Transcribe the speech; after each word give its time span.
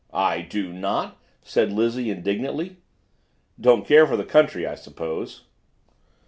"I 0.11 0.41
do 0.41 0.73
not," 0.73 1.19
said 1.43 1.71
Lizzie 1.71 2.09
indignantly. 2.09 2.77
"Don't 3.59 3.85
care 3.85 4.07
for 4.07 4.17
the 4.17 4.25
country, 4.25 4.65
I 4.65 4.73
suppose?" 4.73 5.43